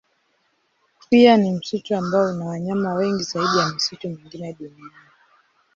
[1.09, 4.91] Pia ni msitu ambao una wanyama wengi zaidi ya misitu mingine duniani.